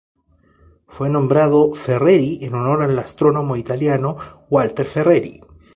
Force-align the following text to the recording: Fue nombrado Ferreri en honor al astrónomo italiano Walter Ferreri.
Fue 0.87 1.11
nombrado 1.11 1.75
Ferreri 1.75 2.39
en 2.41 2.55
honor 2.55 2.81
al 2.81 2.97
astrónomo 2.97 3.55
italiano 3.55 4.47
Walter 4.49 4.87
Ferreri. 4.87 5.43